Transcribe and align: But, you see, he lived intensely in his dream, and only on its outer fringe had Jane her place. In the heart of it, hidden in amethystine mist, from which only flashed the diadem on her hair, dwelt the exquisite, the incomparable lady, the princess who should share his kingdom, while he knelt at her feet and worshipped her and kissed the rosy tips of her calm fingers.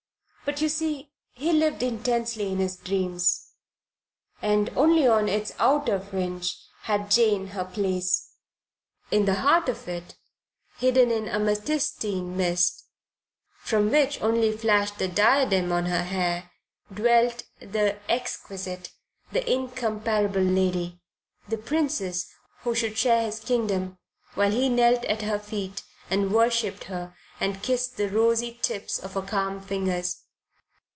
But, 0.43 0.59
you 0.61 0.67
see, 0.67 1.13
he 1.31 1.53
lived 1.53 1.81
intensely 1.81 2.51
in 2.51 2.57
his 2.57 2.75
dream, 2.75 3.17
and 4.41 4.69
only 4.75 5.07
on 5.07 5.29
its 5.29 5.53
outer 5.57 5.97
fringe 5.97 6.57
had 6.81 7.09
Jane 7.09 7.47
her 7.49 7.63
place. 7.63 8.31
In 9.11 9.23
the 9.23 9.35
heart 9.35 9.69
of 9.69 9.87
it, 9.87 10.17
hidden 10.77 11.09
in 11.09 11.29
amethystine 11.29 12.35
mist, 12.35 12.83
from 13.59 13.91
which 13.91 14.21
only 14.21 14.51
flashed 14.51 14.97
the 14.99 15.07
diadem 15.07 15.71
on 15.71 15.85
her 15.85 16.03
hair, 16.03 16.51
dwelt 16.93 17.43
the 17.61 17.97
exquisite, 18.11 18.91
the 19.31 19.49
incomparable 19.49 20.41
lady, 20.41 20.99
the 21.47 21.57
princess 21.57 22.29
who 22.63 22.75
should 22.75 22.97
share 22.97 23.21
his 23.21 23.39
kingdom, 23.39 23.99
while 24.33 24.51
he 24.51 24.67
knelt 24.67 25.05
at 25.05 25.21
her 25.21 25.39
feet 25.39 25.83
and 26.09 26.33
worshipped 26.33 26.85
her 26.85 27.15
and 27.39 27.63
kissed 27.63 27.95
the 27.95 28.09
rosy 28.09 28.59
tips 28.61 28.99
of 28.99 29.13
her 29.13 29.21
calm 29.21 29.61
fingers. 29.61 30.17